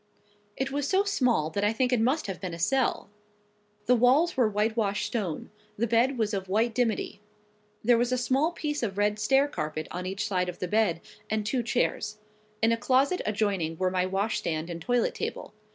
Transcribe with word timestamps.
It 0.57 0.71
was 0.71 0.87
so 0.87 1.03
small 1.03 1.51
that 1.51 1.63
I 1.63 1.71
think 1.73 1.93
it 1.93 2.01
must 2.01 2.25
have 2.25 2.41
been 2.41 2.55
a 2.55 2.59
cell. 2.59 3.11
The 3.85 3.93
walls 3.95 4.35
were 4.35 4.49
whitewashed 4.49 5.05
stone; 5.05 5.51
the 5.77 5.85
bed 5.85 6.17
was 6.17 6.33
of 6.33 6.49
white 6.49 6.73
dimity. 6.73 7.21
There 7.83 7.99
was 7.99 8.11
a 8.11 8.17
small 8.17 8.51
piece 8.51 8.81
of 8.81 8.97
red 8.97 9.17
staircarpet 9.19 9.87
on 9.91 10.07
each 10.07 10.25
side 10.27 10.49
of 10.49 10.57
the 10.57 10.67
bed, 10.67 11.01
and 11.29 11.45
two 11.45 11.61
chairs. 11.61 12.17
In 12.63 12.71
a 12.71 12.77
closet 12.77 13.21
adjoining 13.27 13.77
were 13.77 13.91
my 13.91 14.07
washstand 14.07 14.71
and 14.71 14.81
toilet 14.81 15.13
table. 15.13 15.53